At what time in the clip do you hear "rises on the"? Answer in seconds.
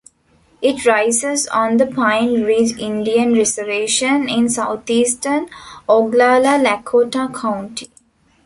0.83-1.85